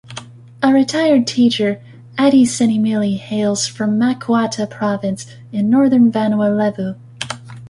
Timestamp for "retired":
0.73-1.27